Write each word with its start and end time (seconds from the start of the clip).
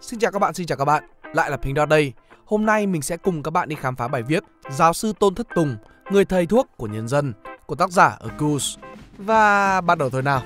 Xin 0.00 0.18
chào 0.20 0.32
các 0.32 0.38
bạn, 0.38 0.54
xin 0.54 0.66
chào 0.66 0.78
các 0.78 0.84
bạn. 0.84 1.04
Lại 1.34 1.50
là 1.50 1.56
Pink 1.56 1.76
Dot 1.76 1.88
đây. 1.88 2.12
Hôm 2.44 2.66
nay 2.66 2.86
mình 2.86 3.02
sẽ 3.02 3.16
cùng 3.16 3.42
các 3.42 3.50
bạn 3.50 3.68
đi 3.68 3.76
khám 3.76 3.96
phá 3.96 4.08
bài 4.08 4.22
viết 4.22 4.42
Giáo 4.70 4.92
sư 4.92 5.12
Tôn 5.20 5.34
Thất 5.34 5.46
Tùng, 5.54 5.76
người 6.10 6.24
thầy 6.24 6.46
thuốc 6.46 6.68
của 6.76 6.86
nhân 6.86 7.08
dân 7.08 7.32
của 7.66 7.74
tác 7.74 7.90
giả 7.90 8.06
ở 8.06 8.28
Goose. 8.38 8.80
Và 9.18 9.80
bắt 9.80 9.98
đầu 9.98 10.10
thôi 10.10 10.22
nào. 10.22 10.42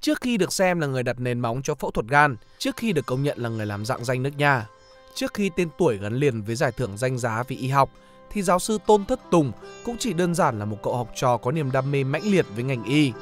Trước 0.00 0.20
khi 0.20 0.36
được 0.36 0.52
xem 0.52 0.80
là 0.80 0.86
người 0.86 1.02
đặt 1.02 1.20
nền 1.20 1.40
móng 1.40 1.62
cho 1.62 1.74
phẫu 1.74 1.90
thuật 1.90 2.06
gan, 2.06 2.36
trước 2.58 2.76
khi 2.76 2.92
được 2.92 3.06
công 3.06 3.22
nhận 3.22 3.38
là 3.38 3.48
người 3.48 3.66
làm 3.66 3.84
dạng 3.84 4.04
danh 4.04 4.22
nước 4.22 4.36
nhà, 4.36 4.66
trước 5.14 5.34
khi 5.34 5.50
tên 5.56 5.68
tuổi 5.78 5.98
gắn 5.98 6.14
liền 6.14 6.42
với 6.42 6.56
giải 6.56 6.72
thưởng 6.72 6.96
danh 6.96 7.18
giá 7.18 7.42
vì 7.48 7.56
y 7.56 7.68
học, 7.68 7.90
thì 8.36 8.42
giáo 8.42 8.58
sư 8.58 8.78
Tôn 8.86 9.04
Thất 9.04 9.20
Tùng 9.30 9.52
cũng 9.84 9.96
chỉ 9.98 10.12
đơn 10.12 10.34
giản 10.34 10.58
là 10.58 10.64
một 10.64 10.76
cậu 10.82 10.96
học 10.96 11.08
trò 11.14 11.36
có 11.36 11.52
niềm 11.52 11.72
đam 11.72 11.90
mê 11.90 12.04
mãnh 12.04 12.22
liệt 12.24 12.46
với 12.54 12.64
ngành 12.64 12.84
y. 12.84 13.12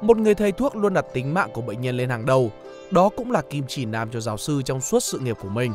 Một 0.00 0.16
người 0.16 0.34
thầy 0.34 0.52
thuốc 0.52 0.76
luôn 0.76 0.94
đặt 0.94 1.04
tính 1.12 1.34
mạng 1.34 1.50
của 1.52 1.60
bệnh 1.60 1.80
nhân 1.80 1.96
lên 1.96 2.10
hàng 2.10 2.26
đầu, 2.26 2.52
đó 2.90 3.08
cũng 3.16 3.30
là 3.30 3.42
kim 3.42 3.64
chỉ 3.68 3.84
nam 3.84 4.10
cho 4.12 4.20
giáo 4.20 4.36
sư 4.36 4.62
trong 4.64 4.80
suốt 4.80 5.00
sự 5.00 5.18
nghiệp 5.18 5.36
của 5.42 5.48
mình. 5.48 5.72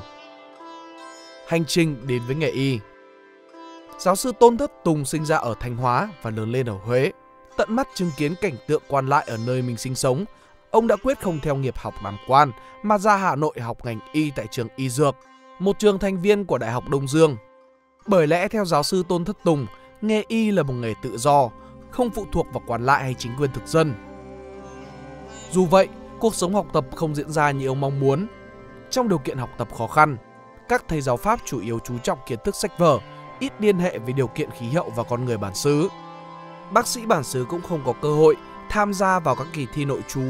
Hành 1.48 1.66
trình 1.66 2.08
đến 2.08 2.22
với 2.28 2.36
nghề 2.36 2.50
y 2.50 2.80
Giáo 4.00 4.16
sư 4.16 4.32
Tôn 4.40 4.58
Thất 4.58 4.72
Tùng 4.84 5.06
sinh 5.06 5.26
ra 5.26 5.38
ở 5.38 5.56
Thanh 5.60 5.78
Hóa 5.78 6.10
và 6.22 6.32
lớn 6.32 6.52
lên 6.52 6.70
ở 6.70 6.78
Huế. 6.86 7.12
Tận 7.58 7.76
mắt 7.76 7.88
chứng 7.96 8.12
kiến 8.18 8.36
cảnh 8.42 8.56
tượng 8.68 8.82
quan 8.88 9.08
lại 9.08 9.26
ở 9.28 9.38
nơi 9.48 9.62
mình 9.62 9.78
sinh 9.78 9.96
sống, 9.96 10.26
ông 10.72 10.88
đã 10.88 10.96
quyết 10.96 11.22
không 11.22 11.40
theo 11.40 11.56
nghiệp 11.56 11.78
học 11.78 11.94
làm 12.04 12.18
quan 12.28 12.52
mà 12.84 12.98
ra 12.98 13.16
Hà 13.16 13.36
Nội 13.36 13.60
học 13.60 13.86
ngành 13.86 14.00
y 14.14 14.32
tại 14.36 14.48
trường 14.52 14.68
Y 14.76 14.90
Dược, 14.90 15.16
một 15.60 15.80
trường 15.80 16.00
thành 16.00 16.22
viên 16.22 16.46
của 16.46 16.58
Đại 16.58 16.72
học 16.72 16.90
Đông 16.90 17.08
Dương. 17.08 17.38
Bởi 18.08 18.28
lẽ 18.28 18.48
theo 18.48 18.66
giáo 18.66 18.84
sư 18.84 19.04
Tôn 19.08 19.26
Thất 19.26 19.38
Tùng, 19.44 19.68
nghề 20.02 20.24
y 20.28 20.52
là 20.52 20.64
một 20.64 20.74
nghề 20.74 20.94
tự 21.02 21.18
do, 21.18 21.50
không 21.92 22.10
phụ 22.10 22.26
thuộc 22.32 22.48
vào 22.54 22.64
quan 22.68 22.86
lại 22.86 23.04
hay 23.04 23.14
chính 23.14 23.32
quyền 23.40 23.52
thực 23.52 23.68
dân. 23.68 23.94
Dù 25.52 25.66
vậy, 25.66 25.88
cuộc 26.20 26.36
sống 26.36 26.54
học 26.54 26.68
tập 26.74 26.86
không 26.96 27.16
diễn 27.16 27.32
ra 27.32 27.52
như 27.52 27.68
ông 27.68 27.82
mong 27.82 28.00
muốn. 28.00 28.28
Trong 28.90 29.10
điều 29.10 29.18
kiện 29.18 29.38
học 29.38 29.50
tập 29.58 29.68
khó 29.78 29.88
khăn, 29.88 30.18
các 30.70 30.86
thầy 30.88 31.02
giáo 31.02 31.18
Pháp 31.18 31.40
chủ 31.46 31.60
yếu 31.60 31.80
chú 31.80 31.98
trọng 31.98 32.20
kiến 32.26 32.40
thức 32.44 32.56
sách 32.56 32.80
vở, 32.80 33.00
ít 33.40 33.54
liên 33.60 33.78
hệ 33.78 33.98
với 33.98 34.14
điều 34.14 34.28
kiện 34.28 34.50
khí 34.52 34.70
hậu 34.70 34.90
và 34.96 35.04
con 35.04 35.26
người 35.26 35.38
bản 35.38 35.56
xứ. 35.56 35.90
Bác 36.72 36.88
sĩ 36.88 37.06
bản 37.06 37.24
xứ 37.24 37.46
cũng 37.50 37.62
không 37.62 37.82
có 37.86 37.94
cơ 38.02 38.10
hội 38.10 38.36
tham 38.70 38.94
gia 38.94 39.20
vào 39.20 39.36
các 39.36 39.48
kỳ 39.54 39.68
thi 39.74 39.86
nội 39.86 40.02
trú 40.08 40.22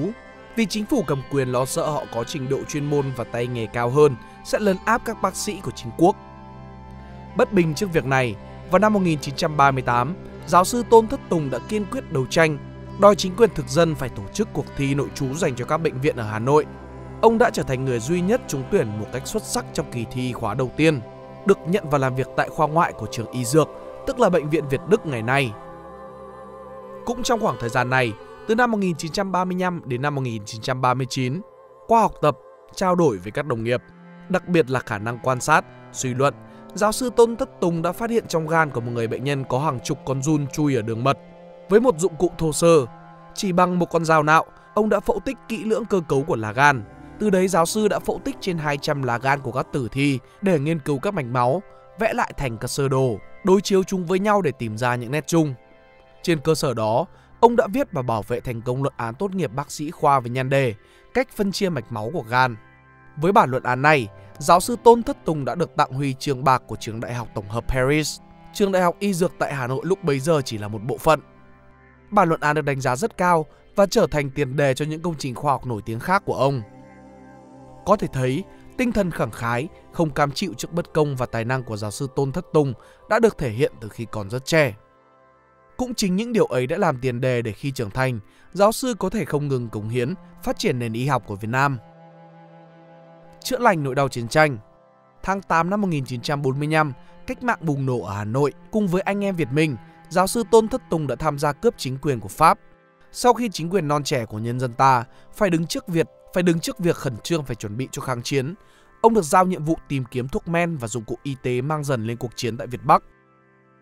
vì 0.56 0.66
chính 0.66 0.86
phủ 0.86 1.04
cầm 1.08 1.22
quyền 1.32 1.52
lo 1.52 1.66
sợ 1.66 1.90
họ 1.90 2.04
có 2.14 2.24
trình 2.24 2.50
độ 2.50 2.58
chuyên 2.64 2.86
môn 2.86 3.12
và 3.16 3.24
tay 3.24 3.48
nghề 3.48 3.66
cao 3.66 3.90
hơn 3.90 4.16
sẽ 4.44 4.60
lấn 4.60 4.78
áp 4.86 5.02
các 5.06 5.22
bác 5.22 5.36
sĩ 5.36 5.60
của 5.64 5.72
chính 5.72 5.92
quốc. 5.98 6.16
Bất 7.38 7.54
bình 7.54 7.76
trước 7.76 7.94
việc 7.94 8.06
này, 8.06 8.36
vào 8.72 8.80
năm 8.80 8.94
1938, 8.94 10.16
giáo 10.48 10.64
sư 10.64 10.84
Tôn 10.90 11.08
Thất 11.08 11.20
Tùng 11.30 11.50
đã 11.50 11.60
kiên 11.70 11.86
quyết 11.92 12.12
đấu 12.12 12.26
tranh, 12.26 12.58
đòi 13.02 13.16
chính 13.16 13.36
quyền 13.36 13.50
thực 13.56 13.68
dân 13.68 13.96
phải 13.96 14.10
tổ 14.10 14.24
chức 14.34 14.48
cuộc 14.54 14.66
thi 14.78 14.96
nội 14.96 15.08
trú 15.16 15.34
dành 15.34 15.56
cho 15.56 15.66
các 15.66 15.78
bệnh 15.78 16.02
viện 16.02 16.16
ở 16.16 16.24
Hà 16.24 16.40
Nội. 16.40 16.66
Ông 17.22 17.38
đã 17.38 17.50
trở 17.50 17.64
thành 17.64 17.86
người 17.86 18.00
duy 18.00 18.22
nhất 18.22 18.42
trúng 18.48 18.64
tuyển 18.72 19.00
một 19.00 19.06
cách 19.14 19.28
xuất 19.28 19.44
sắc 19.44 19.66
trong 19.74 19.92
kỳ 19.92 20.06
thi 20.12 20.34
khóa 20.34 20.54
đầu 20.54 20.72
tiên, 20.78 21.02
được 21.46 21.58
nhận 21.68 21.90
vào 21.90 22.00
làm 22.00 22.16
việc 22.16 22.28
tại 22.38 22.50
khoa 22.50 22.68
ngoại 22.68 22.94
của 22.94 23.08
trường 23.12 23.32
Y 23.32 23.46
Dược, 23.46 23.68
tức 24.08 24.20
là 24.20 24.30
bệnh 24.30 24.50
viện 24.50 24.68
Việt 24.70 24.82
Đức 24.90 25.06
ngày 25.06 25.22
nay. 25.22 25.54
Cũng 27.06 27.24
trong 27.24 27.40
khoảng 27.40 27.58
thời 27.60 27.70
gian 27.70 27.90
này, 27.90 28.14
từ 28.48 28.56
năm 28.56 28.72
1935 28.72 29.82
đến 29.86 30.02
năm 30.02 30.16
1939, 30.16 31.42
qua 31.88 32.02
học 32.02 32.14
tập, 32.22 32.38
trao 32.76 32.96
đổi 32.96 33.18
với 33.18 33.32
các 33.32 33.46
đồng 33.46 33.64
nghiệp, 33.64 33.82
đặc 34.30 34.48
biệt 34.48 34.70
là 34.70 34.80
khả 34.80 34.98
năng 34.98 35.20
quan 35.24 35.42
sát, 35.42 35.66
suy 35.92 36.14
luận, 36.14 36.34
giáo 36.76 36.92
sư 36.92 37.10
Tôn 37.16 37.36
Thất 37.36 37.50
Tùng 37.62 37.82
đã 37.82 37.92
phát 37.92 38.10
hiện 38.10 38.28
trong 38.28 38.48
gan 38.48 38.70
của 38.70 38.82
một 38.82 38.92
người 38.92 39.08
bệnh 39.08 39.24
nhân 39.24 39.44
có 39.50 39.60
hàng 39.60 39.80
chục 39.80 39.98
con 40.06 40.22
run 40.22 40.48
chui 40.48 40.76
ở 40.76 40.82
đường 40.82 41.04
mật. 41.04 41.18
Với 41.70 41.80
một 41.80 42.00
dụng 42.00 42.16
cụ 42.16 42.32
thô 42.38 42.52
sơ, 42.52 42.86
chỉ 43.34 43.52
bằng 43.52 43.80
một 43.80 43.86
con 43.86 44.06
dao 44.06 44.24
nạo, 44.24 44.46
ông 44.74 44.90
đã 44.90 45.00
phẫu 45.00 45.20
tích 45.26 45.38
kỹ 45.48 45.64
lưỡng 45.64 45.86
cơ 45.86 46.02
cấu 46.08 46.24
của 46.24 46.36
lá 46.36 46.52
gan. 46.52 46.84
Từ 47.20 47.30
đấy 47.30 47.48
giáo 47.48 47.66
sư 47.66 47.88
đã 47.88 48.00
phẫu 48.00 48.22
tích 48.26 48.36
trên 48.42 48.58
200 48.58 49.04
lá 49.04 49.18
gan 49.18 49.42
của 49.42 49.52
các 49.52 49.68
tử 49.74 49.88
thi 49.92 50.20
để 50.42 50.60
nghiên 50.60 50.80
cứu 50.80 51.00
các 51.00 51.14
mạch 51.14 51.26
máu, 51.26 51.62
vẽ 52.00 52.14
lại 52.14 52.34
thành 52.38 52.58
các 52.58 52.68
sơ 52.68 52.88
đồ, 52.88 53.18
đối 53.44 53.62
chiếu 53.62 53.84
chúng 53.84 54.06
với 54.06 54.20
nhau 54.20 54.42
để 54.42 54.52
tìm 54.60 54.78
ra 54.78 54.96
những 54.96 55.12
nét 55.12 55.28
chung. 55.28 55.54
Trên 56.24 56.40
cơ 56.40 56.56
sở 56.56 56.74
đó, 56.74 57.06
ông 57.40 57.56
đã 57.56 57.68
viết 57.74 57.88
và 57.92 58.02
bảo 58.02 58.22
vệ 58.22 58.40
thành 58.40 58.62
công 58.62 58.84
luận 58.84 58.94
án 58.98 59.16
tốt 59.16 59.36
nghiệp 59.36 59.52
bác 59.56 59.72
sĩ 59.72 59.92
khoa 59.92 60.20
với 60.20 60.30
nhan 60.30 60.50
đề 60.50 60.74
Cách 61.14 61.28
phân 61.36 61.52
chia 61.52 61.70
mạch 61.70 61.92
máu 61.92 62.10
của 62.14 62.24
gan. 62.30 62.56
Với 63.18 63.32
bản 63.32 63.52
luận 63.52 63.64
án 63.64 63.82
này, 63.82 64.08
giáo 64.38 64.60
sư 64.60 64.76
Tôn 64.84 65.04
Thất 65.04 65.26
Tùng 65.26 65.46
đã 65.46 65.56
được 65.56 65.76
tặng 65.76 65.92
huy 65.92 66.14
chương 66.14 66.44
bạc 66.44 66.64
của 66.68 66.76
trường 66.76 67.00
đại 67.00 67.14
học 67.14 67.28
tổng 67.36 67.50
hợp 67.50 67.66
Paris. 67.68 68.20
Trường 68.54 68.72
đại 68.72 68.82
học 68.82 68.96
y 69.00 69.14
dược 69.14 69.34
tại 69.40 69.54
Hà 69.54 69.68
Nội 69.68 69.82
lúc 69.84 70.04
bấy 70.04 70.20
giờ 70.20 70.42
chỉ 70.46 70.58
là 70.58 70.68
một 70.68 70.84
bộ 70.84 70.98
phận. 70.98 71.20
Bản 72.10 72.30
luận 72.30 72.42
án 72.42 72.56
được 72.56 72.62
đánh 72.62 72.82
giá 72.82 72.96
rất 72.96 73.18
cao 73.18 73.46
và 73.76 73.86
trở 73.86 74.08
thành 74.12 74.30
tiền 74.30 74.56
đề 74.56 74.74
cho 74.74 74.86
những 74.86 75.02
công 75.02 75.16
trình 75.18 75.36
khoa 75.36 75.52
học 75.52 75.66
nổi 75.66 75.82
tiếng 75.86 76.00
khác 76.00 76.24
của 76.26 76.36
ông. 76.36 76.62
Có 77.86 77.96
thể 77.96 78.08
thấy, 78.14 78.44
tinh 78.78 78.92
thần 78.92 79.12
khẳng 79.12 79.32
khái, 79.32 79.68
không 79.92 80.10
cam 80.10 80.32
chịu 80.32 80.54
trước 80.58 80.72
bất 80.72 80.94
công 80.94 81.16
và 81.16 81.26
tài 81.26 81.46
năng 81.46 81.64
của 81.64 81.78
giáo 81.78 81.92
sư 81.92 82.08
Tôn 82.16 82.32
Thất 82.32 82.46
Tùng 82.54 82.74
đã 83.10 83.20
được 83.20 83.38
thể 83.38 83.50
hiện 83.50 83.72
từ 83.82 83.90
khi 83.90 84.06
còn 84.12 84.30
rất 84.30 84.46
trẻ. 84.46 84.76
Cũng 85.78 85.96
chính 85.96 86.16
những 86.16 86.34
điều 86.34 86.46
ấy 86.46 86.68
đã 86.68 86.78
làm 86.78 87.00
tiền 87.02 87.22
đề 87.22 87.42
để 87.42 87.52
khi 87.52 87.72
trưởng 87.72 87.92
thành, 87.92 88.20
giáo 88.54 88.72
sư 88.72 88.96
có 89.00 89.10
thể 89.10 89.26
không 89.26 89.48
ngừng 89.48 89.70
cống 89.70 89.90
hiến, 89.90 90.14
phát 90.44 90.58
triển 90.58 90.80
nền 90.80 90.94
y 90.94 91.06
học 91.06 91.24
của 91.28 91.36
Việt 91.36 91.50
Nam. 91.50 91.78
Chữa 93.46 93.60
lành 93.60 93.84
nỗi 93.84 93.96
đau 93.96 94.10
chiến 94.10 94.28
tranh 94.28 94.58
Tháng 95.24 95.42
8 95.42 95.70
năm 95.70 95.82
1945, 95.82 96.94
cách 97.28 97.44
mạng 97.44 97.60
bùng 97.62 97.86
nổ 97.86 98.02
ở 98.02 98.14
Hà 98.14 98.24
Nội 98.24 98.54
cùng 98.72 98.88
với 98.88 99.02
anh 99.02 99.24
em 99.24 99.36
Việt 99.36 99.48
Minh, 99.52 99.76
giáo 100.10 100.28
sư 100.28 100.44
Tôn 100.52 100.68
Thất 100.68 100.82
Tùng 100.90 101.08
đã 101.08 101.16
tham 101.16 101.40
gia 101.40 101.54
cướp 101.54 101.74
chính 101.78 101.98
quyền 101.98 102.20
của 102.20 102.28
Pháp. 102.28 102.60
Sau 103.12 103.34
khi 103.34 103.50
chính 103.50 103.70
quyền 103.70 103.88
non 103.88 104.04
trẻ 104.04 104.26
của 104.26 104.40
nhân 104.40 104.60
dân 104.60 104.74
ta 104.74 105.04
phải 105.34 105.50
đứng 105.50 105.68
trước 105.68 105.88
việc 105.88 106.08
phải 106.34 106.44
đứng 106.44 106.60
trước 106.60 106.80
việc 106.80 106.96
khẩn 106.96 107.18
trương 107.18 107.46
phải 107.46 107.56
chuẩn 107.56 107.78
bị 107.78 107.88
cho 107.92 108.02
kháng 108.02 108.24
chiến, 108.24 108.56
ông 109.02 109.14
được 109.14 109.24
giao 109.24 109.46
nhiệm 109.46 109.66
vụ 109.66 109.78
tìm 109.88 110.04
kiếm 110.12 110.28
thuốc 110.28 110.48
men 110.48 110.78
và 110.78 110.88
dụng 110.88 111.04
cụ 111.06 111.18
y 111.24 111.36
tế 111.44 111.62
mang 111.62 111.84
dần 111.84 112.08
lên 112.08 112.18
cuộc 112.18 112.32
chiến 112.36 112.58
tại 112.58 112.68
Việt 112.68 112.84
Bắc. 112.84 113.04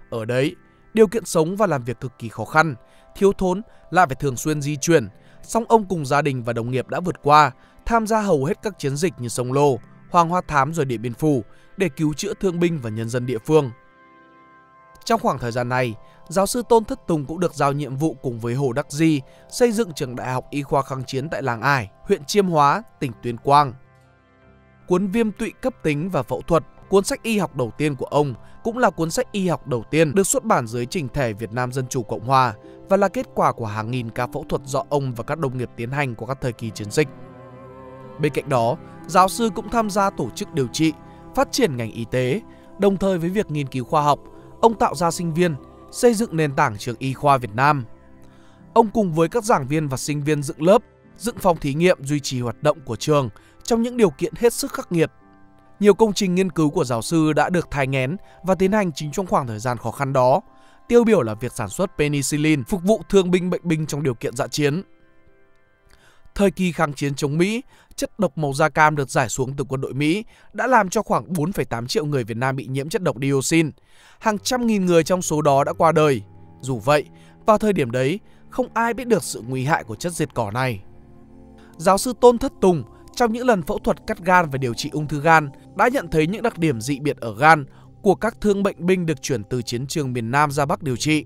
Ở 0.09 0.25
đấy, 0.25 0.55
điều 0.93 1.07
kiện 1.07 1.25
sống 1.25 1.55
và 1.55 1.67
làm 1.67 1.83
việc 1.83 1.99
cực 1.99 2.11
kỳ 2.19 2.29
khó 2.29 2.45
khăn, 2.45 2.75
thiếu 3.15 3.33
thốn 3.33 3.61
lại 3.91 4.07
phải 4.07 4.15
thường 4.15 4.37
xuyên 4.37 4.61
di 4.61 4.77
chuyển. 4.77 5.07
Song 5.43 5.65
ông 5.69 5.85
cùng 5.85 6.05
gia 6.05 6.21
đình 6.21 6.43
và 6.43 6.53
đồng 6.53 6.71
nghiệp 6.71 6.87
đã 6.87 6.99
vượt 6.99 7.15
qua, 7.23 7.51
tham 7.85 8.07
gia 8.07 8.21
hầu 8.21 8.45
hết 8.45 8.57
các 8.63 8.79
chiến 8.79 8.95
dịch 8.95 9.13
như 9.17 9.29
Sông 9.29 9.53
Lô, 9.53 9.79
Hoàng 10.09 10.29
Hoa 10.29 10.41
Thám 10.47 10.73
rồi 10.73 10.85
Điện 10.85 11.01
Biên 11.01 11.13
Phủ 11.13 11.43
để 11.77 11.89
cứu 11.89 12.13
chữa 12.13 12.33
thương 12.33 12.59
binh 12.59 12.79
và 12.81 12.89
nhân 12.89 13.09
dân 13.09 13.25
địa 13.25 13.37
phương. 13.45 13.71
Trong 15.05 15.19
khoảng 15.19 15.39
thời 15.39 15.51
gian 15.51 15.69
này, 15.69 15.95
giáo 16.29 16.45
sư 16.45 16.63
Tôn 16.69 16.85
Thất 16.85 17.07
Tùng 17.07 17.25
cũng 17.25 17.39
được 17.39 17.53
giao 17.53 17.71
nhiệm 17.71 17.95
vụ 17.95 18.13
cùng 18.21 18.39
với 18.39 18.53
Hồ 18.53 18.73
Đắc 18.73 18.91
Di 18.91 19.21
xây 19.49 19.71
dựng 19.71 19.93
trường 19.93 20.15
đại 20.15 20.31
học 20.31 20.45
y 20.49 20.61
khoa 20.61 20.81
kháng 20.81 21.03
chiến 21.03 21.29
tại 21.29 21.41
làng 21.41 21.61
Ải, 21.61 21.89
huyện 22.03 22.25
Chiêm 22.25 22.47
Hóa, 22.47 22.83
tỉnh 22.99 23.11
Tuyên 23.23 23.37
Quang. 23.37 23.73
Cuốn 24.87 25.07
viêm 25.07 25.31
tụy 25.31 25.51
cấp 25.61 25.73
tính 25.83 26.09
và 26.09 26.23
phẫu 26.23 26.41
thuật 26.41 26.63
Cuốn 26.93 27.03
sách 27.03 27.23
y 27.23 27.37
học 27.37 27.55
đầu 27.55 27.71
tiên 27.77 27.95
của 27.95 28.05
ông 28.05 28.33
cũng 28.63 28.77
là 28.77 28.89
cuốn 28.89 29.11
sách 29.11 29.31
y 29.31 29.47
học 29.47 29.67
đầu 29.67 29.83
tiên 29.91 30.15
được 30.15 30.27
xuất 30.27 30.43
bản 30.43 30.67
dưới 30.67 30.85
trình 30.85 31.07
thể 31.13 31.33
Việt 31.33 31.51
Nam 31.51 31.71
Dân 31.71 31.87
Chủ 31.87 32.03
Cộng 32.03 32.25
Hòa 32.25 32.53
và 32.89 32.97
là 32.97 33.07
kết 33.07 33.27
quả 33.35 33.51
của 33.51 33.65
hàng 33.65 33.91
nghìn 33.91 34.09
ca 34.09 34.27
phẫu 34.27 34.45
thuật 34.49 34.61
do 34.65 34.83
ông 34.89 35.13
và 35.13 35.23
các 35.23 35.39
đồng 35.39 35.57
nghiệp 35.57 35.69
tiến 35.75 35.91
hành 35.91 36.15
qua 36.15 36.27
các 36.27 36.37
thời 36.41 36.53
kỳ 36.53 36.69
chiến 36.69 36.91
dịch. 36.91 37.07
Bên 38.19 38.33
cạnh 38.33 38.49
đó, 38.49 38.77
giáo 39.07 39.29
sư 39.29 39.49
cũng 39.55 39.69
tham 39.69 39.89
gia 39.89 40.09
tổ 40.09 40.29
chức 40.29 40.53
điều 40.53 40.67
trị, 40.67 40.93
phát 41.35 41.51
triển 41.51 41.77
ngành 41.77 41.91
y 41.91 42.05
tế, 42.11 42.41
đồng 42.79 42.97
thời 42.97 43.17
với 43.17 43.29
việc 43.29 43.51
nghiên 43.51 43.67
cứu 43.67 43.85
khoa 43.85 44.01
học, 44.01 44.19
ông 44.61 44.73
tạo 44.73 44.95
ra 44.95 45.11
sinh 45.11 45.33
viên, 45.33 45.55
xây 45.91 46.13
dựng 46.13 46.37
nền 46.37 46.55
tảng 46.55 46.77
trường 46.77 46.95
y 46.99 47.13
khoa 47.13 47.37
Việt 47.37 47.55
Nam. 47.55 47.85
Ông 48.73 48.87
cùng 48.93 49.13
với 49.13 49.29
các 49.29 49.43
giảng 49.43 49.67
viên 49.67 49.87
và 49.87 49.97
sinh 49.97 50.23
viên 50.23 50.43
dựng 50.43 50.61
lớp, 50.61 50.81
dựng 51.17 51.37
phòng 51.37 51.57
thí 51.57 51.73
nghiệm 51.73 52.03
duy 52.03 52.19
trì 52.19 52.41
hoạt 52.41 52.63
động 52.63 52.77
của 52.85 52.95
trường 52.95 53.29
trong 53.63 53.81
những 53.81 53.97
điều 53.97 54.09
kiện 54.09 54.33
hết 54.35 54.53
sức 54.53 54.73
khắc 54.73 54.91
nghiệt 54.91 55.11
nhiều 55.83 55.93
công 55.93 56.13
trình 56.13 56.35
nghiên 56.35 56.49
cứu 56.49 56.69
của 56.69 56.83
giáo 56.83 57.01
sư 57.01 57.33
đã 57.33 57.49
được 57.49 57.71
thai 57.71 57.87
nghén 57.87 58.17
và 58.43 58.55
tiến 58.55 58.71
hành 58.71 58.91
chính 58.91 59.11
trong 59.11 59.27
khoảng 59.27 59.47
thời 59.47 59.59
gian 59.59 59.77
khó 59.77 59.91
khăn 59.91 60.13
đó. 60.13 60.41
Tiêu 60.87 61.03
biểu 61.03 61.21
là 61.21 61.33
việc 61.33 61.51
sản 61.55 61.69
xuất 61.69 61.91
penicillin 61.97 62.63
phục 62.63 62.83
vụ 62.83 63.01
thương 63.09 63.31
binh 63.31 63.49
bệnh 63.49 63.61
binh 63.63 63.85
trong 63.85 64.03
điều 64.03 64.13
kiện 64.13 64.35
dạ 64.35 64.47
chiến. 64.47 64.81
Thời 66.35 66.51
kỳ 66.51 66.71
kháng 66.71 66.93
chiến 66.93 67.15
chống 67.15 67.37
Mỹ, 67.37 67.61
chất 67.95 68.19
độc 68.19 68.37
màu 68.37 68.53
da 68.53 68.69
cam 68.69 68.95
được 68.95 69.09
giải 69.09 69.29
xuống 69.29 69.53
từ 69.57 69.63
quân 69.63 69.81
đội 69.81 69.93
Mỹ 69.93 70.23
đã 70.53 70.67
làm 70.67 70.89
cho 70.89 71.01
khoảng 71.01 71.33
4,8 71.33 71.87
triệu 71.87 72.05
người 72.05 72.23
Việt 72.23 72.37
Nam 72.37 72.55
bị 72.55 72.67
nhiễm 72.67 72.89
chất 72.89 73.01
độc 73.01 73.15
dioxin. 73.21 73.71
Hàng 74.19 74.39
trăm 74.39 74.67
nghìn 74.67 74.85
người 74.85 75.03
trong 75.03 75.21
số 75.21 75.41
đó 75.41 75.63
đã 75.63 75.73
qua 75.73 75.91
đời. 75.91 76.21
Dù 76.61 76.77
vậy, 76.79 77.05
vào 77.45 77.57
thời 77.57 77.73
điểm 77.73 77.91
đấy, 77.91 78.19
không 78.49 78.67
ai 78.73 78.93
biết 78.93 79.07
được 79.07 79.23
sự 79.23 79.43
nguy 79.47 79.63
hại 79.63 79.83
của 79.83 79.95
chất 79.95 80.13
diệt 80.13 80.33
cỏ 80.33 80.51
này. 80.51 80.81
Giáo 81.77 81.97
sư 81.97 82.13
Tôn 82.21 82.37
Thất 82.37 82.53
Tùng 82.61 82.83
trong 83.15 83.33
những 83.33 83.47
lần 83.47 83.61
phẫu 83.61 83.79
thuật 83.79 83.97
cắt 84.07 84.17
gan 84.23 84.49
và 84.49 84.57
điều 84.57 84.73
trị 84.73 84.89
ung 84.93 85.07
thư 85.07 85.21
gan 85.21 85.49
đã 85.75 85.87
nhận 85.87 86.07
thấy 86.07 86.27
những 86.27 86.41
đặc 86.41 86.57
điểm 86.57 86.81
dị 86.81 86.99
biệt 86.99 87.17
ở 87.17 87.35
gan 87.35 87.65
của 88.01 88.15
các 88.15 88.41
thương 88.41 88.63
bệnh 88.63 88.85
binh 88.85 89.05
được 89.05 89.21
chuyển 89.21 89.43
từ 89.43 89.61
chiến 89.61 89.87
trường 89.87 90.13
miền 90.13 90.31
Nam 90.31 90.51
ra 90.51 90.65
Bắc 90.65 90.83
điều 90.83 90.95
trị. 90.95 91.25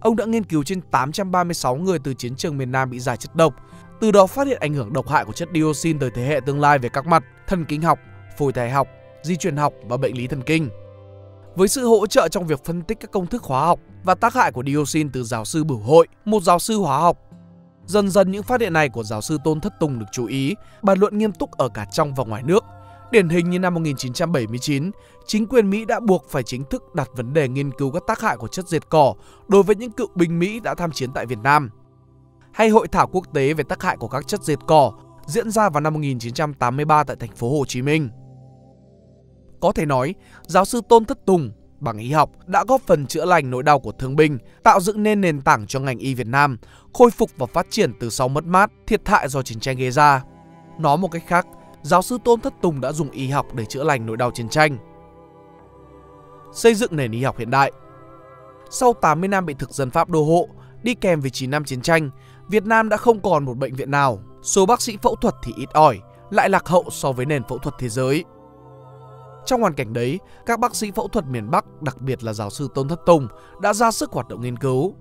Ông 0.00 0.16
đã 0.16 0.24
nghiên 0.24 0.44
cứu 0.44 0.62
trên 0.64 0.80
836 0.80 1.76
người 1.76 1.98
từ 1.98 2.14
chiến 2.14 2.36
trường 2.36 2.58
miền 2.58 2.72
Nam 2.72 2.90
bị 2.90 3.00
giải 3.00 3.16
chất 3.16 3.36
độc, 3.36 3.54
từ 4.02 4.10
đó 4.10 4.26
phát 4.26 4.46
hiện 4.46 4.58
ảnh 4.60 4.74
hưởng 4.74 4.92
độc 4.92 5.08
hại 5.08 5.24
của 5.24 5.32
chất 5.32 5.48
dioxin 5.54 5.98
tới 5.98 6.10
thế 6.14 6.26
hệ 6.26 6.40
tương 6.46 6.60
lai 6.60 6.78
về 6.78 6.88
các 6.88 7.06
mặt 7.06 7.24
thần 7.46 7.64
kinh 7.64 7.82
học, 7.82 7.98
phổi 8.38 8.52
thai 8.52 8.70
học, 8.70 8.88
di 9.22 9.36
truyền 9.36 9.56
học 9.56 9.72
và 9.88 9.96
bệnh 9.96 10.16
lý 10.16 10.26
thần 10.26 10.42
kinh. 10.42 10.68
với 11.56 11.68
sự 11.68 11.86
hỗ 11.86 12.06
trợ 12.06 12.28
trong 12.28 12.46
việc 12.46 12.64
phân 12.64 12.82
tích 12.82 13.00
các 13.00 13.10
công 13.10 13.26
thức 13.26 13.42
hóa 13.42 13.66
học 13.66 13.80
và 14.04 14.14
tác 14.14 14.34
hại 14.34 14.52
của 14.52 14.62
dioxin 14.66 15.10
từ 15.12 15.22
giáo 15.22 15.44
sư 15.44 15.64
Bửu 15.64 15.78
Hội, 15.78 16.08
một 16.24 16.42
giáo 16.42 16.58
sư 16.58 16.78
hóa 16.78 16.98
học. 16.98 17.18
Dần 17.86 18.10
dần 18.10 18.30
những 18.30 18.42
phát 18.42 18.60
hiện 18.60 18.72
này 18.72 18.88
của 18.88 19.02
giáo 19.04 19.20
sư 19.20 19.38
Tôn 19.44 19.60
Thất 19.60 19.72
Tùng 19.80 19.98
được 19.98 20.06
chú 20.12 20.26
ý, 20.26 20.54
bàn 20.82 20.98
luận 20.98 21.18
nghiêm 21.18 21.32
túc 21.32 21.50
ở 21.50 21.68
cả 21.68 21.86
trong 21.92 22.14
và 22.14 22.24
ngoài 22.24 22.42
nước. 22.42 22.64
Điển 23.10 23.28
hình 23.28 23.50
như 23.50 23.58
năm 23.58 23.74
1979, 23.74 24.90
chính 25.26 25.46
quyền 25.46 25.70
Mỹ 25.70 25.84
đã 25.84 26.00
buộc 26.00 26.26
phải 26.30 26.42
chính 26.42 26.64
thức 26.64 26.94
đặt 26.94 27.08
vấn 27.14 27.32
đề 27.32 27.48
nghiên 27.48 27.70
cứu 27.70 27.90
các 27.90 28.02
tác 28.06 28.20
hại 28.20 28.36
của 28.36 28.48
chất 28.48 28.68
diệt 28.68 28.88
cỏ 28.88 29.14
đối 29.48 29.62
với 29.62 29.76
những 29.76 29.92
cựu 29.92 30.08
binh 30.14 30.38
Mỹ 30.38 30.60
đã 30.60 30.74
tham 30.74 30.92
chiến 30.92 31.10
tại 31.14 31.26
Việt 31.26 31.38
Nam. 31.38 31.70
Hay 32.54 32.68
hội 32.68 32.88
thảo 32.88 33.06
quốc 33.06 33.24
tế 33.34 33.54
về 33.54 33.64
tác 33.64 33.82
hại 33.82 33.96
của 33.96 34.08
các 34.08 34.28
chất 34.28 34.42
diệt 34.42 34.58
cỏ 34.66 34.92
diễn 35.26 35.50
ra 35.50 35.68
vào 35.68 35.80
năm 35.80 35.94
1983 35.94 37.04
tại 37.04 37.16
thành 37.16 37.36
phố 37.36 37.58
Hồ 37.58 37.64
Chí 37.64 37.82
Minh. 37.82 38.08
Có 39.60 39.72
thể 39.72 39.86
nói, 39.86 40.14
giáo 40.42 40.64
sư 40.64 40.80
Tôn 40.88 41.04
Thất 41.04 41.26
Tùng 41.26 41.52
bằng 41.80 41.98
y 41.98 42.10
học 42.12 42.30
đã 42.46 42.64
góp 42.68 42.80
phần 42.86 43.06
chữa 43.06 43.24
lành 43.24 43.50
nỗi 43.50 43.62
đau 43.62 43.80
của 43.80 43.92
thương 43.92 44.16
binh, 44.16 44.38
tạo 44.62 44.80
dựng 44.80 45.02
nên 45.02 45.20
nền 45.20 45.40
tảng 45.40 45.66
cho 45.66 45.80
ngành 45.80 45.98
y 45.98 46.14
Việt 46.14 46.26
Nam, 46.26 46.58
khôi 46.92 47.10
phục 47.10 47.30
và 47.36 47.46
phát 47.46 47.66
triển 47.70 47.92
từ 48.00 48.10
sau 48.10 48.28
mất 48.28 48.44
mát, 48.44 48.70
thiệt 48.86 49.08
hại 49.08 49.28
do 49.28 49.42
chiến 49.42 49.60
tranh 49.60 49.76
gây 49.76 49.90
ra. 49.90 50.24
Nói 50.78 50.96
một 50.96 51.08
cách 51.08 51.22
khác, 51.26 51.46
giáo 51.82 52.02
sư 52.02 52.18
Tôn 52.24 52.40
Thất 52.40 52.52
Tùng 52.62 52.80
đã 52.80 52.92
dùng 52.92 53.10
y 53.10 53.28
học 53.28 53.46
để 53.54 53.64
chữa 53.64 53.84
lành 53.84 54.06
nỗi 54.06 54.16
đau 54.16 54.30
chiến 54.30 54.48
tranh. 54.48 54.76
Xây 56.52 56.74
dựng 56.74 56.96
nền 56.96 57.12
y 57.12 57.22
học 57.22 57.38
hiện 57.38 57.50
đại 57.50 57.72
Sau 58.70 58.92
80 58.92 59.28
năm 59.28 59.46
bị 59.46 59.54
thực 59.54 59.70
dân 59.70 59.90
Pháp 59.90 60.10
đô 60.10 60.24
hộ, 60.24 60.48
đi 60.82 60.94
kèm 60.94 61.20
với 61.20 61.30
9 61.30 61.50
năm 61.50 61.64
chiến 61.64 61.80
tranh, 61.80 62.10
Việt 62.52 62.66
Nam 62.66 62.88
đã 62.88 62.96
không 62.96 63.20
còn 63.20 63.44
một 63.44 63.58
bệnh 63.58 63.74
viện 63.74 63.90
nào. 63.90 64.18
Số 64.42 64.66
bác 64.66 64.82
sĩ 64.82 64.96
phẫu 65.02 65.16
thuật 65.16 65.34
thì 65.42 65.52
ít 65.56 65.70
ỏi, 65.72 66.00
lại 66.30 66.50
lạc 66.50 66.68
hậu 66.68 66.84
so 66.90 67.12
với 67.12 67.26
nền 67.26 67.42
phẫu 67.48 67.58
thuật 67.58 67.74
thế 67.78 67.88
giới. 67.88 68.24
Trong 69.46 69.60
hoàn 69.60 69.74
cảnh 69.74 69.92
đấy, 69.92 70.20
các 70.46 70.60
bác 70.60 70.76
sĩ 70.76 70.90
phẫu 70.90 71.08
thuật 71.08 71.24
miền 71.26 71.50
Bắc, 71.50 71.82
đặc 71.82 72.00
biệt 72.00 72.24
là 72.24 72.32
giáo 72.32 72.50
sư 72.50 72.68
Tôn 72.74 72.88
Thất 72.88 73.00
Tùng, 73.06 73.28
đã 73.60 73.72
ra 73.72 73.90
sức 73.90 74.12
hoạt 74.12 74.28
động 74.28 74.40
nghiên 74.40 74.56
cứu. 74.56 74.94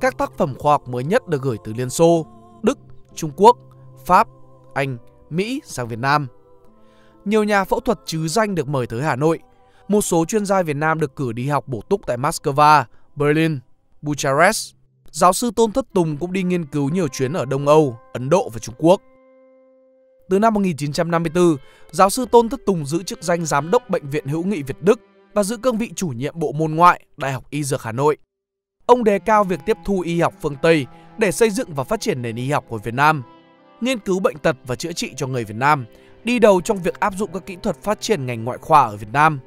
Các 0.00 0.18
tác 0.18 0.32
phẩm 0.38 0.54
khoa 0.58 0.72
học 0.72 0.88
mới 0.88 1.04
nhất 1.04 1.28
được 1.28 1.42
gửi 1.42 1.56
từ 1.64 1.72
Liên 1.72 1.90
Xô, 1.90 2.26
Đức, 2.62 2.78
Trung 3.14 3.30
Quốc, 3.36 3.56
Pháp, 4.04 4.28
Anh, 4.74 4.98
Mỹ 5.30 5.60
sang 5.64 5.88
Việt 5.88 5.98
Nam. 5.98 6.26
Nhiều 7.24 7.44
nhà 7.44 7.64
phẫu 7.64 7.80
thuật 7.80 7.98
chứ 8.04 8.28
danh 8.28 8.54
được 8.54 8.68
mời 8.68 8.86
tới 8.86 9.02
Hà 9.02 9.16
Nội. 9.16 9.38
Một 9.88 10.00
số 10.00 10.24
chuyên 10.24 10.46
gia 10.46 10.62
Việt 10.62 10.76
Nam 10.76 11.00
được 11.00 11.16
cử 11.16 11.32
đi 11.32 11.48
học 11.48 11.68
bổ 11.68 11.80
túc 11.88 12.00
tại 12.06 12.16
Moscow, 12.16 12.84
Berlin, 13.16 13.60
Bucharest. 14.02 14.74
Giáo 15.14 15.32
sư 15.32 15.50
Tôn 15.56 15.72
Thất 15.72 15.86
Tùng 15.92 16.16
cũng 16.16 16.32
đi 16.32 16.42
nghiên 16.42 16.64
cứu 16.64 16.88
nhiều 16.88 17.08
chuyến 17.08 17.32
ở 17.32 17.44
Đông 17.44 17.68
Âu, 17.68 17.98
Ấn 18.12 18.30
Độ 18.30 18.48
và 18.48 18.58
Trung 18.58 18.74
Quốc. 18.78 19.00
Từ 20.30 20.38
năm 20.38 20.54
1954, 20.54 21.56
giáo 21.90 22.10
sư 22.10 22.26
Tôn 22.32 22.48
Thất 22.48 22.60
Tùng 22.66 22.86
giữ 22.86 23.02
chức 23.02 23.22
danh 23.22 23.46
giám 23.46 23.70
đốc 23.70 23.90
Bệnh 23.90 24.10
viện 24.10 24.26
Hữu 24.26 24.44
nghị 24.44 24.62
Việt 24.62 24.76
Đức 24.80 25.00
và 25.34 25.42
giữ 25.42 25.56
cương 25.56 25.78
vị 25.78 25.90
chủ 25.96 26.08
nhiệm 26.08 26.38
bộ 26.38 26.52
môn 26.52 26.74
ngoại 26.74 27.04
Đại 27.16 27.32
học 27.32 27.44
Y 27.50 27.64
Dược 27.64 27.82
Hà 27.82 27.92
Nội. 27.92 28.16
Ông 28.86 29.04
đề 29.04 29.18
cao 29.18 29.44
việc 29.44 29.60
tiếp 29.66 29.76
thu 29.84 30.00
y 30.00 30.20
học 30.20 30.34
phương 30.40 30.56
Tây 30.62 30.86
để 31.18 31.32
xây 31.32 31.50
dựng 31.50 31.74
và 31.74 31.84
phát 31.84 32.00
triển 32.00 32.22
nền 32.22 32.36
y 32.36 32.50
học 32.50 32.64
của 32.68 32.78
Việt 32.78 32.94
Nam, 32.94 33.22
nghiên 33.80 33.98
cứu 33.98 34.20
bệnh 34.20 34.38
tật 34.38 34.56
và 34.66 34.74
chữa 34.74 34.92
trị 34.92 35.12
cho 35.16 35.26
người 35.26 35.44
Việt 35.44 35.56
Nam, 35.56 35.86
đi 36.24 36.38
đầu 36.38 36.60
trong 36.60 36.82
việc 36.82 37.00
áp 37.00 37.14
dụng 37.16 37.30
các 37.32 37.46
kỹ 37.46 37.56
thuật 37.62 37.82
phát 37.82 38.00
triển 38.00 38.26
ngành 38.26 38.44
ngoại 38.44 38.58
khoa 38.58 38.82
ở 38.82 38.96
Việt 38.96 39.12
Nam. 39.12 39.40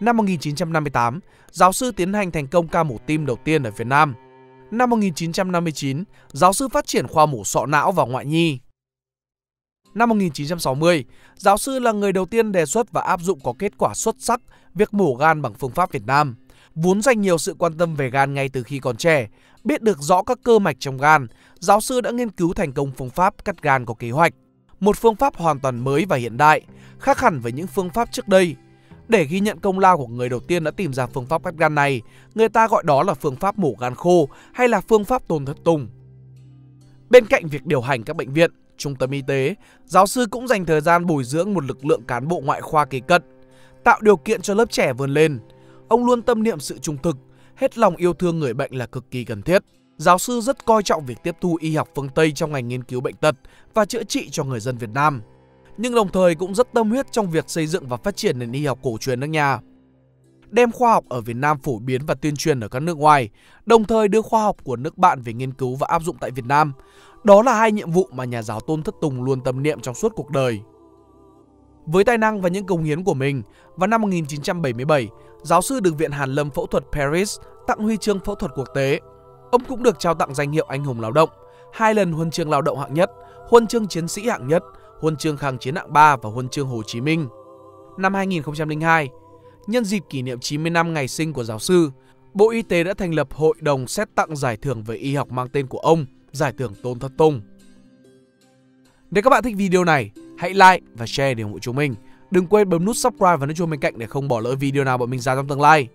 Năm 0.00 0.16
1958, 0.16 1.20
giáo 1.50 1.72
sư 1.72 1.92
tiến 1.96 2.12
hành 2.12 2.30
thành 2.30 2.46
công 2.46 2.68
ca 2.68 2.82
mổ 2.82 2.96
tim 3.06 3.26
đầu 3.26 3.36
tiên 3.44 3.62
ở 3.62 3.70
Việt 3.70 3.86
Nam. 3.86 4.14
Năm 4.72 4.90
1959, 4.90 6.04
giáo 6.28 6.52
sư 6.52 6.68
phát 6.68 6.86
triển 6.86 7.08
khoa 7.08 7.26
mổ 7.26 7.44
sọ 7.44 7.66
não 7.66 7.92
và 7.92 8.04
ngoại 8.04 8.26
nhi. 8.26 8.58
Năm 9.94 10.08
1960, 10.08 11.04
giáo 11.36 11.58
sư 11.58 11.78
là 11.78 11.92
người 11.92 12.12
đầu 12.12 12.26
tiên 12.26 12.52
đề 12.52 12.66
xuất 12.66 12.92
và 12.92 13.00
áp 13.00 13.20
dụng 13.20 13.40
có 13.40 13.52
kết 13.58 13.72
quả 13.78 13.94
xuất 13.94 14.16
sắc 14.18 14.40
việc 14.74 14.94
mổ 14.94 15.14
gan 15.14 15.42
bằng 15.42 15.54
phương 15.54 15.70
pháp 15.70 15.92
Việt 15.92 16.06
Nam. 16.06 16.36
Vốn 16.74 17.02
dành 17.02 17.20
nhiều 17.20 17.38
sự 17.38 17.54
quan 17.58 17.78
tâm 17.78 17.94
về 17.94 18.10
gan 18.10 18.34
ngay 18.34 18.48
từ 18.48 18.62
khi 18.62 18.78
còn 18.78 18.96
trẻ, 18.96 19.28
biết 19.64 19.82
được 19.82 19.98
rõ 19.98 20.22
các 20.22 20.38
cơ 20.44 20.58
mạch 20.58 20.76
trong 20.80 20.98
gan, 20.98 21.26
giáo 21.58 21.80
sư 21.80 22.00
đã 22.00 22.10
nghiên 22.10 22.30
cứu 22.30 22.52
thành 22.54 22.72
công 22.72 22.92
phương 22.92 23.10
pháp 23.10 23.44
cắt 23.44 23.62
gan 23.62 23.86
có 23.86 23.94
kế 23.94 24.10
hoạch. 24.10 24.34
Một 24.80 24.96
phương 24.96 25.16
pháp 25.16 25.36
hoàn 25.36 25.60
toàn 25.60 25.84
mới 25.84 26.04
và 26.08 26.16
hiện 26.16 26.36
đại, 26.36 26.62
khác 26.98 27.18
hẳn 27.20 27.40
với 27.40 27.52
những 27.52 27.66
phương 27.66 27.90
pháp 27.90 28.12
trước 28.12 28.28
đây. 28.28 28.56
Để 29.08 29.24
ghi 29.24 29.40
nhận 29.40 29.60
công 29.60 29.78
lao 29.78 29.98
của 29.98 30.06
người 30.06 30.28
đầu 30.28 30.40
tiên 30.40 30.64
đã 30.64 30.70
tìm 30.70 30.92
ra 30.92 31.06
phương 31.06 31.26
pháp 31.26 31.44
cắt 31.44 31.54
gan 31.58 31.74
này, 31.74 32.02
người 32.34 32.48
ta 32.48 32.68
gọi 32.68 32.82
đó 32.86 33.02
là 33.02 33.14
phương 33.14 33.36
pháp 33.36 33.58
mổ 33.58 33.74
gan 33.80 33.94
khô 33.94 34.28
hay 34.52 34.68
là 34.68 34.80
phương 34.80 35.04
pháp 35.04 35.28
tôn 35.28 35.44
thất 35.44 35.56
tùng. 35.64 35.88
Bên 37.10 37.26
cạnh 37.26 37.48
việc 37.48 37.66
điều 37.66 37.80
hành 37.80 38.02
các 38.02 38.16
bệnh 38.16 38.32
viện, 38.32 38.50
trung 38.76 38.94
tâm 38.94 39.10
y 39.10 39.22
tế, 39.22 39.54
giáo 39.84 40.06
sư 40.06 40.26
cũng 40.30 40.48
dành 40.48 40.64
thời 40.64 40.80
gian 40.80 41.06
bồi 41.06 41.24
dưỡng 41.24 41.54
một 41.54 41.64
lực 41.64 41.84
lượng 41.84 42.02
cán 42.02 42.28
bộ 42.28 42.40
ngoại 42.40 42.60
khoa 42.60 42.84
kế 42.84 43.00
cận, 43.00 43.22
tạo 43.84 44.00
điều 44.02 44.16
kiện 44.16 44.42
cho 44.42 44.54
lớp 44.54 44.70
trẻ 44.70 44.92
vươn 44.92 45.10
lên. 45.10 45.38
Ông 45.88 46.06
luôn 46.06 46.22
tâm 46.22 46.42
niệm 46.42 46.60
sự 46.60 46.78
trung 46.78 46.96
thực, 47.02 47.16
hết 47.56 47.78
lòng 47.78 47.96
yêu 47.96 48.12
thương 48.12 48.38
người 48.38 48.54
bệnh 48.54 48.74
là 48.74 48.86
cực 48.86 49.10
kỳ 49.10 49.24
cần 49.24 49.42
thiết. 49.42 49.62
Giáo 49.96 50.18
sư 50.18 50.40
rất 50.40 50.64
coi 50.64 50.82
trọng 50.82 51.06
việc 51.06 51.18
tiếp 51.22 51.36
thu 51.40 51.58
y 51.60 51.76
học 51.76 51.88
phương 51.94 52.08
Tây 52.08 52.32
trong 52.32 52.52
ngành 52.52 52.68
nghiên 52.68 52.84
cứu 52.84 53.00
bệnh 53.00 53.16
tật 53.16 53.34
và 53.74 53.84
chữa 53.84 54.04
trị 54.04 54.28
cho 54.30 54.44
người 54.44 54.60
dân 54.60 54.76
Việt 54.78 54.90
Nam. 54.90 55.22
Nhưng 55.76 55.94
đồng 55.94 56.08
thời 56.08 56.34
cũng 56.34 56.54
rất 56.54 56.72
tâm 56.72 56.90
huyết 56.90 57.12
trong 57.12 57.30
việc 57.30 57.50
xây 57.50 57.66
dựng 57.66 57.88
và 57.88 57.96
phát 57.96 58.16
triển 58.16 58.38
nền 58.38 58.52
y 58.52 58.66
học 58.66 58.78
cổ 58.82 58.96
truyền 59.00 59.20
nước 59.20 59.26
nhà. 59.26 59.60
Đem 60.50 60.72
khoa 60.72 60.92
học 60.92 61.04
ở 61.08 61.20
Việt 61.20 61.36
Nam 61.36 61.58
phổ 61.58 61.78
biến 61.78 62.06
và 62.06 62.14
tuyên 62.14 62.36
truyền 62.36 62.60
ở 62.60 62.68
các 62.68 62.80
nước 62.80 62.98
ngoài, 62.98 63.30
đồng 63.66 63.84
thời 63.84 64.08
đưa 64.08 64.22
khoa 64.22 64.42
học 64.42 64.56
của 64.64 64.76
nước 64.76 64.98
bạn 64.98 65.20
về 65.22 65.32
nghiên 65.32 65.52
cứu 65.52 65.76
và 65.76 65.86
áp 65.90 66.02
dụng 66.02 66.16
tại 66.20 66.30
Việt 66.30 66.46
Nam, 66.46 66.72
đó 67.24 67.42
là 67.42 67.54
hai 67.54 67.72
nhiệm 67.72 67.90
vụ 67.90 68.08
mà 68.12 68.24
nhà 68.24 68.42
giáo 68.42 68.60
Tôn 68.60 68.82
Thất 68.82 68.94
Tùng 69.00 69.22
luôn 69.22 69.40
tâm 69.40 69.62
niệm 69.62 69.80
trong 69.80 69.94
suốt 69.94 70.12
cuộc 70.16 70.30
đời. 70.30 70.60
Với 71.86 72.04
tài 72.04 72.18
năng 72.18 72.40
và 72.40 72.48
những 72.48 72.66
công 72.66 72.84
hiến 72.84 73.04
của 73.04 73.14
mình, 73.14 73.42
vào 73.76 73.86
năm 73.86 74.02
1977, 74.02 75.08
giáo 75.42 75.62
sư 75.62 75.80
được 75.80 75.98
Viện 75.98 76.10
Hàn 76.10 76.34
Lâm 76.34 76.50
Phẫu 76.50 76.66
thuật 76.66 76.84
Paris 76.92 77.38
tặng 77.66 77.78
huy 77.78 77.96
chương 77.96 78.20
phẫu 78.20 78.34
thuật 78.34 78.52
quốc 78.54 78.68
tế. 78.74 79.00
Ông 79.50 79.64
cũng 79.64 79.82
được 79.82 79.98
trao 79.98 80.14
tặng 80.14 80.34
danh 80.34 80.52
hiệu 80.52 80.66
anh 80.68 80.84
hùng 80.84 81.00
lao 81.00 81.12
động, 81.12 81.30
hai 81.72 81.94
lần 81.94 82.12
huân 82.12 82.30
chương 82.30 82.50
lao 82.50 82.62
động 82.62 82.78
hạng 82.78 82.94
nhất, 82.94 83.10
huân 83.48 83.66
chương 83.66 83.88
chiến 83.88 84.08
sĩ 84.08 84.28
hạng 84.28 84.48
nhất, 84.48 84.62
huân 85.02 85.16
chương 85.16 85.36
kháng 85.36 85.58
chiến 85.58 85.74
hạng 85.74 85.92
3 85.92 86.16
và 86.16 86.30
huân 86.30 86.48
chương 86.48 86.68
Hồ 86.68 86.82
Chí 86.86 87.00
Minh. 87.00 87.28
Năm 87.98 88.14
2002, 88.14 89.08
nhân 89.66 89.84
dịp 89.84 90.02
kỷ 90.10 90.22
niệm 90.22 90.40
90 90.40 90.70
năm 90.70 90.94
ngày 90.94 91.08
sinh 91.08 91.32
của 91.32 91.44
giáo 91.44 91.58
sư, 91.58 91.90
Bộ 92.34 92.50
Y 92.50 92.62
tế 92.62 92.84
đã 92.84 92.94
thành 92.94 93.14
lập 93.14 93.28
hội 93.34 93.54
đồng 93.60 93.86
xét 93.86 94.08
tặng 94.14 94.36
giải 94.36 94.56
thưởng 94.56 94.82
về 94.82 94.96
y 94.96 95.14
học 95.14 95.30
mang 95.30 95.48
tên 95.48 95.66
của 95.66 95.78
ông– 95.78 96.06
giải 96.32 96.52
thưởng 96.58 96.74
Tôn 96.82 96.98
Thất 96.98 97.12
Tùng. 97.16 97.40
Nếu 99.10 99.22
các 99.22 99.30
bạn 99.30 99.42
thích 99.42 99.56
video 99.56 99.84
này, 99.84 100.10
hãy 100.38 100.50
like 100.50 100.80
và 100.94 101.06
share 101.06 101.34
để 101.34 101.42
ủng 101.42 101.52
hộ 101.52 101.58
chúng 101.58 101.76
mình. 101.76 101.94
Đừng 102.30 102.46
quên 102.46 102.68
bấm 102.68 102.84
nút 102.84 102.96
subscribe 102.96 103.36
và 103.36 103.46
nút 103.46 103.56
chuông 103.56 103.70
bên 103.70 103.80
cạnh 103.80 103.98
để 103.98 104.06
không 104.06 104.28
bỏ 104.28 104.40
lỡ 104.40 104.54
video 104.54 104.84
nào 104.84 104.98
bọn 104.98 105.10
mình 105.10 105.20
ra 105.20 105.34
trong 105.34 105.48
tương 105.48 105.60
lai. 105.60 105.88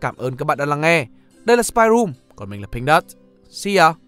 Cảm 0.00 0.16
ơn 0.16 0.36
các 0.36 0.44
bạn 0.44 0.58
đã 0.58 0.66
lắng 0.66 0.80
nghe. 0.80 1.06
Đây 1.44 1.56
là 1.56 1.62
Spy 1.62 1.82
Room, 1.88 2.12
còn 2.36 2.50
mình 2.50 2.60
là 2.60 2.66
Pink 2.72 2.86
Dot. 2.86 3.04
See 3.48 3.76
ya! 3.76 4.01